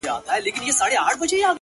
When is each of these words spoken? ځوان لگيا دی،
ځوان 0.05 0.39
لگيا 0.45 1.27
دی، 1.31 1.37